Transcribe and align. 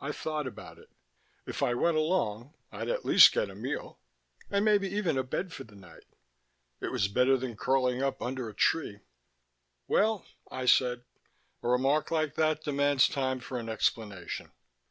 I 0.00 0.12
thought 0.12 0.46
about 0.46 0.78
it. 0.78 0.88
If 1.44 1.62
I 1.62 1.74
went 1.74 1.98
along, 1.98 2.54
I'd 2.70 2.88
at 2.88 3.04
least 3.04 3.34
get 3.34 3.50
a 3.50 3.54
meal 3.54 4.00
and 4.50 4.64
maybe 4.64 4.88
even 4.88 5.18
a 5.18 5.22
bed 5.22 5.52
for 5.52 5.62
the 5.64 5.76
night. 5.76 6.06
It 6.80 6.90
was 6.90 7.06
better 7.08 7.36
than 7.36 7.58
curling 7.58 8.02
up 8.02 8.22
under 8.22 8.48
a 8.48 8.54
tree. 8.54 9.00
"Well," 9.86 10.24
I 10.50 10.64
said, 10.64 11.04
"a 11.62 11.68
remark 11.68 12.10
like 12.10 12.34
that 12.36 12.64
demands 12.64 13.08
time 13.08 13.40
for 13.40 13.58
an 13.58 13.68
explanation." 13.68 14.52